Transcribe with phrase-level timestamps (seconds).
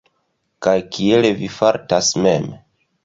[0.67, 2.49] Kaj kiel vi fartas mem?